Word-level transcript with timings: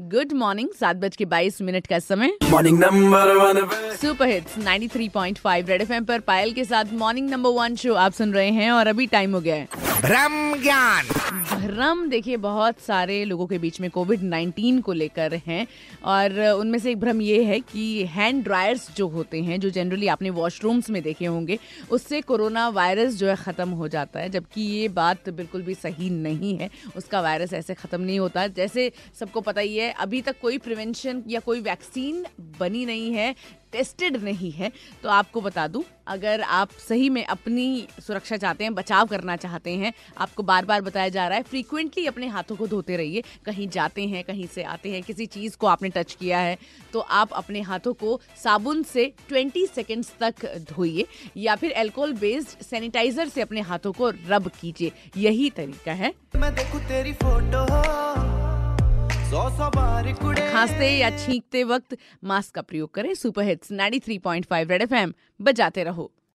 Good 0.00 0.32
morning 0.32 0.68
सात 0.80 0.96
बज 0.96 1.14
के 1.16 1.24
बाईस 1.24 1.60
मिनट 1.62 1.86
का 1.86 1.98
समय। 1.98 2.32
Morning 2.50 2.78
number 2.78 3.32
one 3.36 3.60
super 3.96 4.28
hits 4.28 4.58
93.5 4.58 5.68
Red 5.68 5.82
FM 5.82 6.04
पर 6.04 6.20
पायल 6.20 6.52
के 6.52 6.64
साथ 6.64 6.92
मॉर्निंग 6.92 7.30
नंबर 7.30 7.50
वन 7.50 7.76
शो 7.76 7.94
आप 7.94 8.12
सुन 8.12 8.32
रहे 8.32 8.50
हैं 8.50 8.70
और 8.70 8.86
अभी 8.86 9.06
टाइम 9.06 9.34
हो 9.34 9.40
गया 9.40 9.54
है। 9.54 9.85
ब्रह्म 10.00 10.60
ज्ञान 10.62 11.06
भ्रम 11.60 12.08
देखिए, 12.08 12.36
बहुत 12.36 12.80
सारे 12.80 13.24
लोगों 13.24 13.46
के 13.46 13.58
बीच 13.58 13.80
में 13.80 13.88
कोविड 13.90 14.20
19 14.22 14.80
को 14.82 14.92
लेकर 14.92 15.34
हैं 15.46 15.66
और 16.04 16.38
उनमें 16.40 16.78
से 16.78 16.90
एक 16.90 17.00
भ्रम 17.00 17.20
ये 17.20 17.42
है 17.44 17.58
कि 17.60 18.04
हैंड 18.06 18.42
ड्रायर्स 18.44 18.88
जो 18.96 19.08
होते 19.08 19.40
हैं, 19.42 19.58
जो 19.60 19.70
जनरली 19.70 20.06
आपने 20.06 20.30
वॉशरूम्स 20.30 20.90
में 20.90 21.02
देखे 21.02 21.26
होंगे, 21.26 21.58
उससे 21.90 22.20
कोरोना 22.20 22.68
वायरस 22.68 23.14
जो 23.14 23.28
है 23.28 23.36
ख़त्म 23.36 23.68
हो 23.70 23.88
जाता 23.88 24.20
है, 24.20 24.28
जबकि 24.28 24.62
ये 24.62 24.88
बात 24.88 25.28
बिल्कुल 25.30 25.62
भी 25.62 25.74
सही 25.74 26.10
नहीं 26.10 26.56
है। 26.58 26.70
उसका 26.96 27.20
वायरस 27.20 27.52
ऐसे 27.52 27.74
ख़त्म 27.74 28.00
नहीं 28.00 28.18
होता। 28.18 28.46
जैसे 28.46 28.90
सबको 29.20 29.40
पता 29.40 29.60
ही 29.60 29.76
है, 29.76 29.92
अभी 29.92 30.22
तक 30.22 30.40
कोई 30.42 30.58
प्रिवेंशन 30.58 31.22
या 31.28 31.40
कोई 31.40 31.60
वैक्सीन 31.60 32.24
बनी 32.60 32.84
नहीं 32.86 33.12
है। 33.12 33.34
टेस्टेड 33.76 34.16
नहीं 34.24 34.50
है 34.52 34.72
तो 35.02 35.08
आपको 35.10 35.40
बता 35.40 35.66
दूँ, 35.68 35.84
अगर 36.08 36.40
आप 36.40 36.70
सही 36.80 37.08
में 37.10 37.24
अपनी 37.26 37.66
सुरक्षा 38.00 38.36
चाहते 38.36 38.64
हैं, 38.64 38.74
बचाव 38.74 39.06
करना 39.06 39.36
चाहते 39.36 39.70
हैं, 39.72 39.92
आपको 40.18 40.42
बार 40.42 40.64
बार 40.64 40.82
बताया 40.82 41.08
जा 41.08 41.26
रहा 41.28 41.38
है 41.38 41.42
फ्रीक्वेंटली 41.44 42.06
अपने 42.06 42.26
हाथों 42.28 42.56
को 42.56 42.66
धोते 42.66 42.96
रहिए, 42.96 43.22
कहीं 43.46 43.68
जाते 43.68 44.06
हैं, 44.06 44.22
कहीं 44.24 44.46
से 44.46 44.62
आते 44.64 44.90
हैं, 44.90 45.02
किसी 45.02 45.26
चीज़ 45.28 45.56
को 45.56 45.66
आपने 45.66 45.88
टच 45.88 46.14
किया 46.14 46.38
है 46.38 46.56
तो 46.92 47.00
आप 47.00 47.32
अपने 47.34 47.60
हाथों 47.62 47.92
को 47.94 48.20
साबुन 48.42 48.82
से 48.84 49.12
20 49.28 49.70
सेकेंड्स 49.70 50.12
तक 50.20 50.44
धोइए, 50.70 51.06
या 51.36 51.56
फिर 51.56 51.70
एल्कोहल 51.72 52.12
बेस्ड 52.14 52.62
सैनिटाइजर 52.64 53.28
से 53.28 53.40
अपने 53.40 53.60
हाथों 53.62 53.92
को 53.92 54.10
रब 54.26 54.50
कीजिए, 54.60 54.92
यही 55.16 55.50
तरीका 55.50 55.92
है। 55.94 56.12
मैं 56.36 56.54
देखूँ 56.54 56.80
तेरी 56.80 57.12
फ़ोटो 57.14 58.25
खांसते 60.52 60.98
या 60.98 61.10
छींकते 61.10 61.64
वक्त 61.64 61.96
मास्क 62.24 62.54
का 62.54 62.62
प्रयोग 62.62 62.94
करें। 62.94 63.14
Super 63.14 63.42
hits 63.42 63.72
93.5 63.72 64.70
Red 64.70 64.82
FM. 64.82 65.14
बजाते 65.40 65.84
रहो। 65.84 66.12